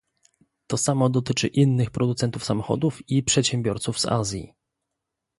[0.67, 4.53] To samo dotyczy innych producentów samochodów i przedsiębiorców z Azji